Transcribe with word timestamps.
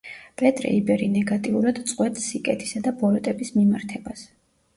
პეტრე 0.41 0.69
იბერი 0.77 1.09
ნეგატიურად 1.17 1.81
წყვეტს 1.91 2.25
სიკეთისა 2.31 2.83
და 2.89 2.95
ბოროტების 3.03 3.55
მიმართებას. 3.61 4.27